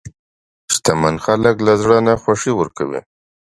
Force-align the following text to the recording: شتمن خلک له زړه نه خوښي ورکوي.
شتمن 0.73 1.15
خلک 1.25 1.55
له 1.65 1.73
زړه 1.81 1.97
نه 2.07 2.13
خوښي 2.21 2.51
ورکوي. 2.55 3.01